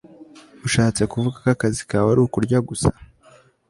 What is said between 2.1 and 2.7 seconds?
ari ukurya